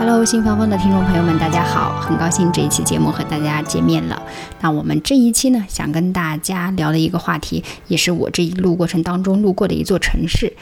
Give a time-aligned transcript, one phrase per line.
[0.00, 4.22] Hello，新芳芳的听众朋友们，大家好，很高兴这一期节目和大家见面了。
[4.62, 10.56] 那我们这一期呢，想跟大家聊的一个话题，也是我这一路过程当中路过的一座城市，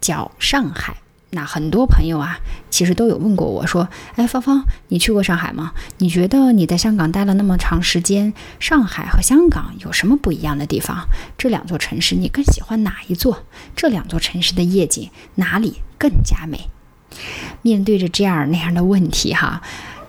[0.00, 0.96] 叫上海。
[1.30, 2.38] 那很多朋友啊，
[2.70, 5.72] 其实都有问过我说：“哎，芳芳，你去过上海吗？
[5.96, 11.08] 你觉得你在香港待了那么长时间，上海和香港有什么不一样的地方？
[11.36, 13.42] 这两座城市你更喜欢哪一座？
[13.74, 16.70] 这两座城市的夜景哪里更加美？”
[17.62, 19.62] 面对着这样那样的问题，哈，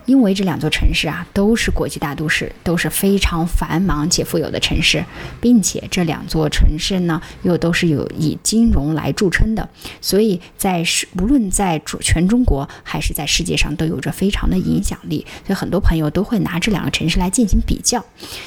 [0.06, 5.04] 因为这两座城市啊都是国际大都市，都是非常繁忙且富有的城市，
[5.40, 9.68] 并且这两座城市呢又都是有以金融来著称的，
[10.00, 18.04] 所以在是无论在全中国还是在世界上都有着非常的影响力，所以很多朋友都会拿这两个城市来进行比较。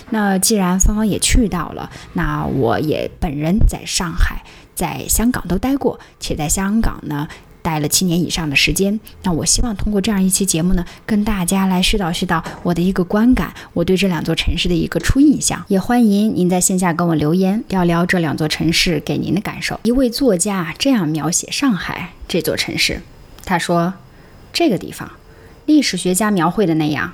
[0.09, 4.43] 那既然芳芳也去到了，那我也本人在上海、
[4.75, 7.27] 在香港都待过，且在香港呢。
[7.63, 15.63] 待了七年以上的时间，那我希望通过这样一期节目呢，跟大家来絮叨絮叨我的一个观感，我对这两座城市的一个初印象。
[15.69, 19.79] 也欢迎您在线下跟我留言，聊聊这两座城市给您的感受。
[19.83, 23.01] 一位作家这样描写上海这座城市，
[23.45, 23.93] 他说
[24.51, 25.09] ：“这个地方，
[25.65, 27.13] 历史学家描绘的那样，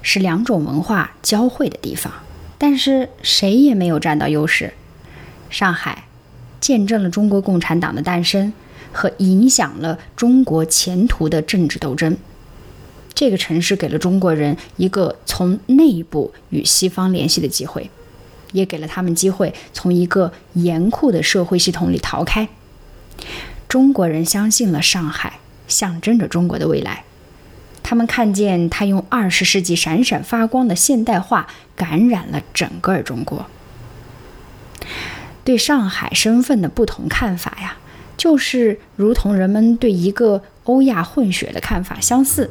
[0.00, 2.10] 是两种文化交汇的地方，
[2.56, 4.72] 但是谁也没有占到优势。
[5.50, 6.04] 上海
[6.58, 8.54] 见证了中国共产党的诞生。”
[8.92, 12.16] 和影响了中国前途的政治斗争。
[13.14, 17.88] 这个城市给了中国人一个从内部与西方联系的机会，
[18.50, 22.48] 也给了他们机会从一个严酷的社会系统里逃开。
[23.68, 25.38] 中国人相信了上海
[25.68, 27.04] 象征着中国的未来，
[27.84, 33.46] 他们看见它用二十世纪闪闪发光的现代化感染了整个中国。
[35.44, 37.76] 对上海身份的不同看法呀。
[38.16, 42.50] 就是如同人们对一个欧亚混血的看法相似。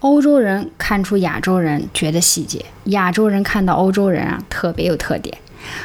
[0.00, 5.36] 欧洲人看出亚洲人觉得细节，亚洲人看到欧洲人啊特别有特点。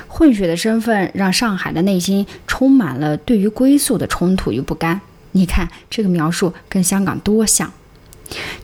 [0.08, 5.02] 混血的身份让上海的内心充满了对于归宿的冲突与不甘。
[5.32, 7.74] 你看这个描述跟香港多像。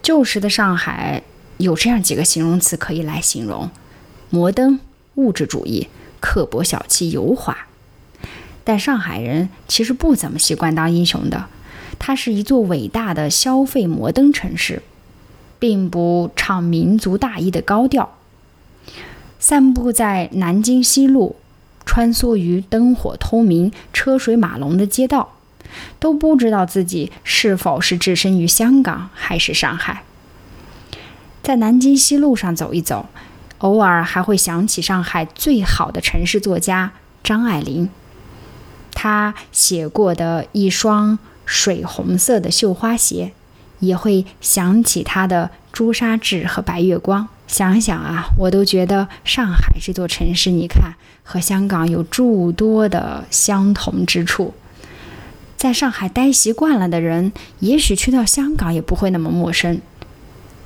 [0.03, 1.23] 旧时的上海
[1.57, 3.71] 有这样几个形容词可以来形容：
[4.29, 4.79] 摩登、
[5.15, 5.87] 物质主义。
[6.19, 7.57] 刻薄小气、油滑，
[8.63, 11.45] 但上海人其实不怎么习惯当英雄的。
[11.97, 14.81] 它是一座伟大的消费摩登城市，
[15.59, 18.15] 并不唱民族大义的高调。
[19.39, 21.35] 散步在南京西路，
[21.85, 25.35] 穿梭于灯火通明、车水马龙的街道，
[25.99, 30.03] 都不知道自己是否是置身于香港还是上海。
[31.41, 33.07] 在南京西路上走一走。
[33.59, 36.91] 偶尔还会想起上海最好的城市作家
[37.23, 37.89] 张爱玲，
[38.93, 43.31] 她写过的一双水红色的绣花鞋，
[43.79, 47.27] 也会想起她的朱砂痣和白月光。
[47.47, 50.93] 想想啊，我都觉得上海这座城市，你看
[51.23, 54.53] 和香港有诸多的相同之处。
[55.57, 59.81] 在上海待习惯了的人，也许去到香港也不会那么陌生。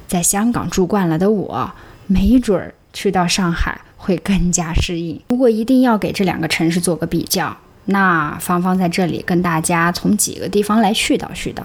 [0.07, 1.71] 在香港住惯了的我，
[2.05, 2.75] 没准儿。
[2.93, 5.19] 去到上海会更加适应。
[5.29, 11.63] 如果一定要给这两个城市做个比较，那芳芳在这里跟大家从几个地方来絮叨絮叨。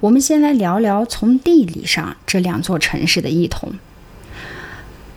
[0.00, 3.72] 我们先来聊聊从地理上这两座城市的异同。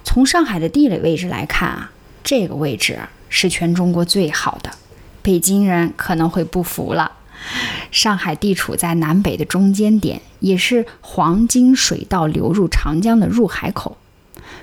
[0.04, 1.92] 从上海的地理位置来看啊，
[2.24, 4.72] 这个位置是全中国最好的。
[5.24, 7.14] 北京人可能会不服了。
[7.92, 13.98] 上海地处在南北的中间点，也是黄金水道流入长江的入海口。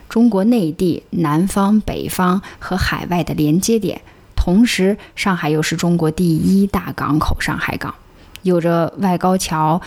[0.08, 4.02] 中国内地南方、北方和海外的连接点，
[4.36, 7.94] 同时上海又是中国第一大港口——上海港，
[8.42, 9.80] 有着外高桥、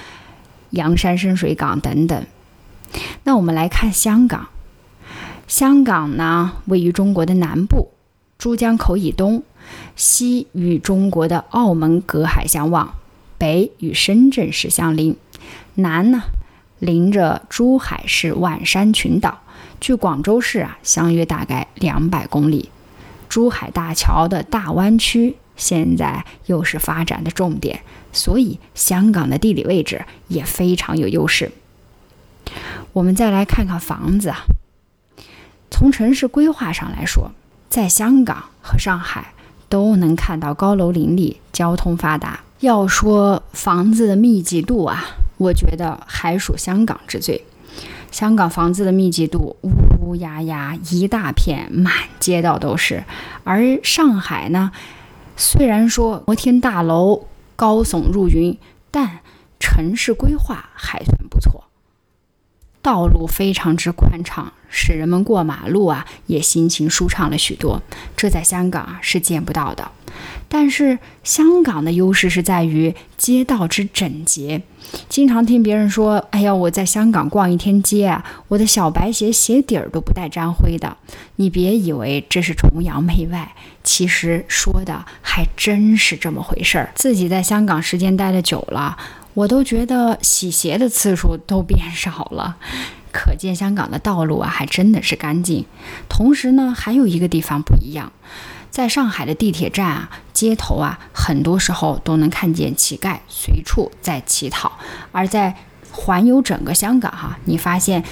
[0.72, 2.26] 洋山深水港等等。
[3.24, 4.48] 那我们来看香港，
[5.48, 7.92] 香港呢位于中国的南部，
[8.38, 9.44] 珠江口以东，
[9.96, 12.96] 西与中国的澳门隔海相望，
[13.38, 15.18] 北与深圳市相邻，
[15.76, 16.24] 南呢
[16.80, 19.42] 临着珠海市万山群岛。
[19.80, 22.70] 距广州市啊，相约大概两百公里。
[23.28, 27.82] 珠海大桥的大湾区现在又是发展的重点，
[28.14, 31.52] 所以香港的地理位置也非常有优势。
[32.94, 34.44] 我们再来看看房子啊。
[35.70, 37.32] 从城市规划上来说，
[37.70, 39.34] 在香港和上海
[39.68, 42.40] 都能看到高楼林立、交通发达。
[42.62, 45.04] 要说房子的密集度啊，
[45.38, 47.44] 我觉得还属香港之最。
[48.16, 53.04] 香港房子的密集度乌乌压压，一大片，满街道都是。
[53.44, 54.72] 而上海呢，
[55.36, 57.28] 虽然说摩天大楼
[57.58, 58.58] 高耸入云，
[58.90, 59.20] 但
[59.60, 61.66] 城市规划还算不错，
[62.86, 67.82] 道路非常之宽敞，使人们过马路啊也心情舒畅了许多。
[68.16, 69.90] 这在香港啊是见不到的。
[70.48, 74.62] 但是香港的优势是在于街道之整洁。
[75.10, 80.96] 经常听别人说：“哎呀，我在香港逛一天街啊，我的小白鞋鞋底儿都不带沾灰的。”
[81.38, 86.92] 你别以为这是崇洋媚外，其实说的还真是这么回事儿。
[86.94, 88.96] 自己在香港时间待的久了，
[89.36, 92.58] 我都觉得洗鞋的次数都变少了。
[93.12, 95.66] 可见香港的道路啊，还真的是干净。
[96.10, 98.12] 同时呢，还有一个地方不一样。
[98.72, 104.70] 在上海的地铁站啊、街头啊，很多时候都能看见乞丐随处在乞讨；
[105.14, 105.56] 而在
[105.92, 108.04] 环游整个香港哈，你发现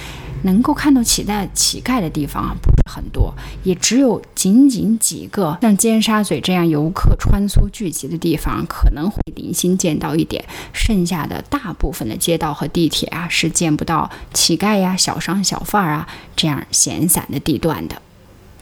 [0.44, 18.00] 能够看到乞丐乞丐的地方啊不是很多，也只有仅仅几个像尖沙咀这样游客穿梭聚集的地方可能会零星见到一点，剩下的大部分的街道和地铁啊是见不到乞丐呀、小商小贩啊这样闲散的地段的。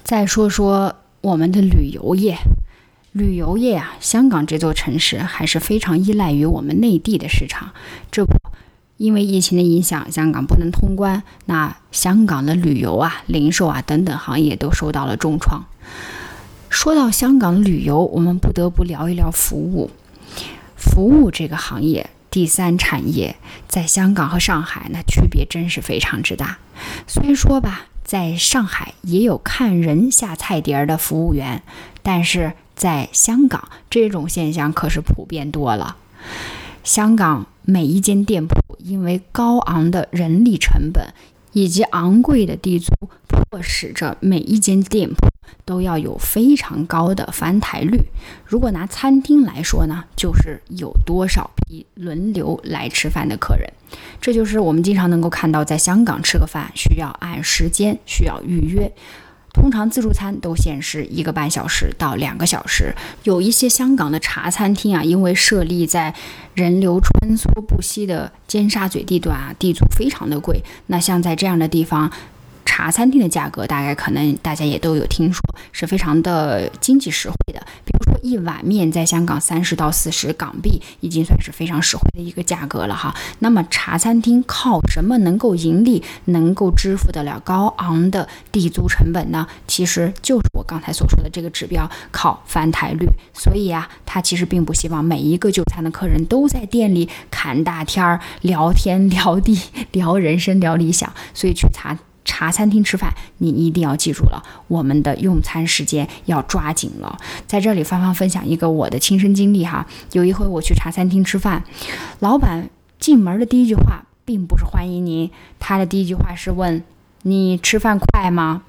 [0.02, 0.96] 再说说。
[1.22, 2.36] 我们的旅游业，
[3.12, 7.70] 旅游业啊，香港这座城市还是非常依赖于我们内地的市场。
[8.10, 8.26] 这，
[8.96, 15.64] 因为疫情的影响，香港不能通关，那香港的旅游啊、零售啊等等行业都受到了重创。
[16.68, 19.90] 说到香港旅游，我们不得不聊一聊服务。
[20.76, 23.36] 服务这个行业，第三产业，
[23.68, 26.58] 在香港和上海那区别真是非常之大。
[27.06, 27.86] 虽说吧。
[28.04, 31.62] 在上海也有看人下菜碟儿的服务员，
[32.02, 35.96] 但是在香港这种现象可是普遍多了。
[36.84, 41.12] 香港每一间店铺因为高昂的人力成本
[41.52, 42.92] 以及昂贵的地租，
[43.28, 45.28] 迫使着每一间店铺。
[45.64, 48.00] 都要有非常高的翻台率。
[48.44, 53.68] 如果拿餐厅来说呢，就是有多少批轮流来吃饭的客人。
[54.20, 58.90] 这就是我们经常能够看到，在香港吃个饭需要按时间，需要预约。
[59.52, 62.94] 通常自助餐都限时一个半小时到两个小时。
[63.24, 66.14] 有一些香港的茶餐厅啊，因为设立在
[66.54, 70.62] 人流穿梭不息的尖沙咀地段啊，地租非常的贵。
[70.86, 72.10] 那像在这样的地方。
[72.64, 75.40] 茶餐厅的价格大概可能大家也都有听说，
[75.72, 77.60] 是非常的经济实惠的。
[77.84, 83.14] 比如说一碗面在香港三十到四十港币，已经算是非常实惠的一个价格了哈。
[83.40, 89.46] 那么茶餐厅靠什么能够盈利，能够支付得了高昂的地租成本呢？
[89.66, 93.06] 其实就是我刚才所说的这个指标，靠翻台率。
[93.34, 99.60] 所以啊，他其实并不希望每一个就餐的客人都在店里侃大天儿、聊天 聊地、
[99.92, 101.98] 聊人生、聊理想，所以去茶。
[102.34, 107.18] 茶餐厅吃饭，你一定要记住了，我们的用餐时间要抓紧了。
[107.46, 109.86] 在这里，芳芳分享一个我的亲身经历哈。
[110.12, 111.62] 有一回我去茶餐厅吃饭，
[112.20, 116.82] 老板进门的第一句话并不是欢迎您，他的第一句话是问
[117.20, 118.62] 你吃饭快吗？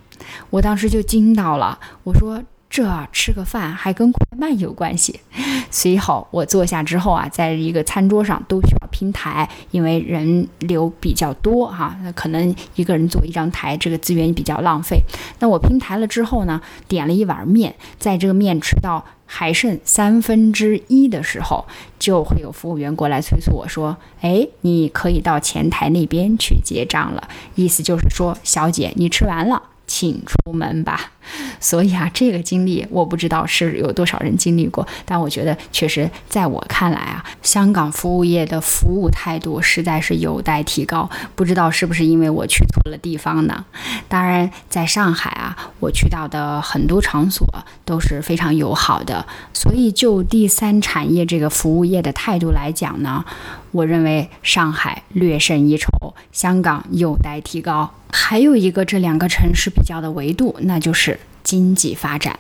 [0.50, 2.44] 我当时就惊到了，我说。
[2.74, 5.20] 这吃个饭还跟快慢有关系。
[5.70, 15.00] 随后我坐下之后啊，在一个餐桌上都需要拼台，因为人流比较多哈，那可能一个人坐一张台，这个资源比较浪费。
[15.38, 21.68] 那我拼台了之后呢，点了一碗面，在这个面吃到还剩三分之一的时候，
[22.00, 29.62] 就会有服务员过来催促我说：“哎，你可以到前台那边去结账了。”意思就是说，小姐，你吃完了。
[29.88, 31.12] 请出门吧。
[31.60, 41.10] 所以啊，这个经历我不知道是有多少人经历过，但我觉得确实在我看来啊，香港服务业的服务态度实在是有待提高。
[41.36, 43.64] 不知道是不是因为我去错了地方呢？
[44.10, 47.48] 当然，在上海啊，我去到的很多场所
[47.86, 49.26] 都是非常友好的。
[49.54, 53.24] 所以就第三产业这个服务业的态度来讲呢，
[53.72, 55.90] 我认为上海略胜一筹，
[56.32, 57.94] 香港有待提高。
[58.12, 62.40] 还有一个这两个城市比较的维度，那就是经济发展。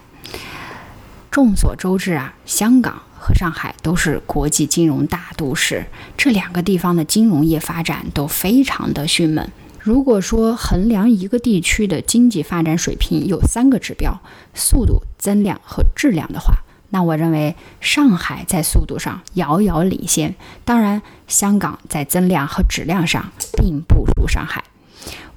[1.31, 9.47] 众所周知啊，香港和上海都是国际金融大都市，这两个地方的金融业发展都非常的迅猛。
[9.79, 14.21] 如果说衡量一个地区的经济发展水平有三个指标：
[14.53, 16.53] 速度、增量和质量的话，
[16.93, 20.35] 那我认为上海在速度上遥遥领先。
[20.63, 24.63] 当然，香港在增量和质量上并不如上海。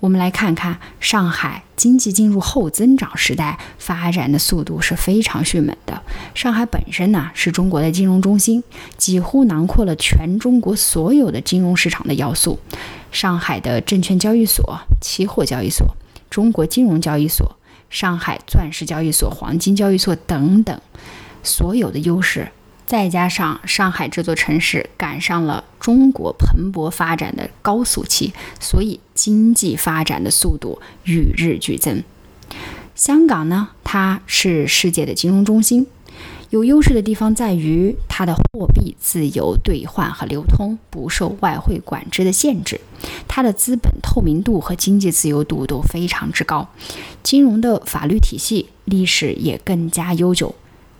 [0.01, 6.03] 我们来看看上海经济进入后增长时代，发展的速度是非常迅猛的。
[6.35, 8.63] 上海本身呢是中国的金融中心，
[8.99, 12.59] 几乎囊括了全中国所有的金融市场的要素。
[13.11, 15.97] 上海的证券交易所、期货交易所、
[16.29, 17.57] 中国金融交易所、
[17.89, 20.79] 上海钻石交易所、黄金交易所等等，
[21.47, 22.49] 所有的优势。
[22.85, 32.05] 再加上上海这座城市赶上了中国蓬勃发展的高速期，所以经济发展的速度与日俱增。
[32.95, 35.89] 香港呢，它是世界的金融中心，
[36.51, 42.81] 有优势的地方在于它的货币自由兑换和流通，不受外汇管制的限制，
[43.27, 46.69] 它的资本透明度和经济自由度都非常之高，
[47.25, 50.55] 金融的法律体系历史也更加悠久。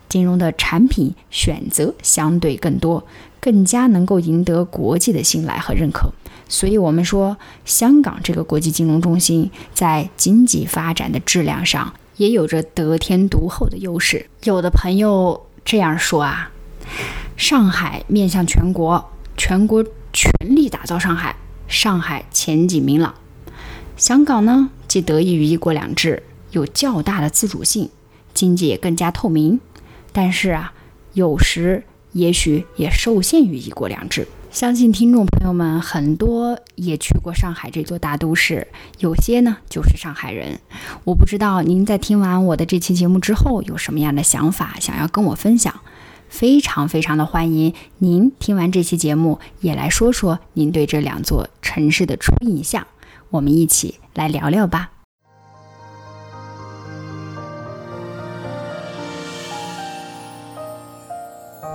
[0.09, 3.05] 金融的产品选择相对更多，
[3.39, 6.11] 更加能够赢得国际的信赖和认可。
[6.49, 14.27] 所以，我们说香港这个国际金融中心在经济发展的质量上也有着得天独厚的优势。
[14.43, 16.51] 有的朋友这样说啊：
[17.35, 19.83] 上海面向全国，全国
[20.13, 21.35] 全力打造上海，
[21.67, 23.11] 上海前景明朗；
[23.97, 27.89] 香港呢，既得益于一国两制，有较大的自主性，
[28.33, 29.59] 经济也更加透明。
[30.17, 30.73] 但是啊，
[31.13, 34.27] 有时也许也受限于一国两制。
[34.49, 40.59] 相信听众朋友们很多也去过上海这座大都市，有些呢就是上海人。
[41.03, 45.81] 我不知道您在听完我的这期节目之后有什么样的想法，想要跟我分享。
[46.29, 52.87] 非常非常的欢迎您听完这期节目也来说说您对这两座城市的初印象，
[53.29, 54.96] 我们一起来聊聊吧。